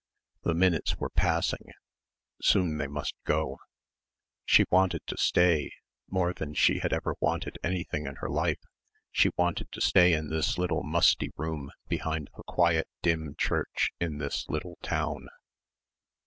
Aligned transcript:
The 0.41 0.55
minutes 0.55 0.97
were 0.97 1.11
passing; 1.11 1.73
soon 2.41 2.79
they 2.79 2.87
must 2.87 3.13
go. 3.23 3.59
She 4.45 4.65
wanted 4.71 5.03
to 5.05 5.15
stay... 5.15 5.71
more 6.09 6.33
than 6.33 6.55
she 6.55 6.79
had 6.79 6.91
ever 6.91 7.13
wanted 7.19 7.59
anything 7.63 8.07
in 8.07 8.15
her 8.15 8.27
life 8.27 8.57
she 9.11 9.29
wanted 9.37 9.71
to 9.73 9.79
stay 9.79 10.13
in 10.13 10.29
this 10.31 10.57
little 10.57 10.81
musty 10.81 11.29
room 11.37 11.69
behind 11.87 12.31
the 12.35 12.41
quiet 12.47 12.87
dim 13.03 13.35
church 13.37 13.91
in 13.99 14.17
this 14.17 14.49
little 14.49 14.79
town. 14.81 15.27